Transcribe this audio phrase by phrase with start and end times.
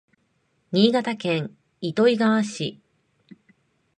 [0.71, 2.81] 新潟県糸魚川市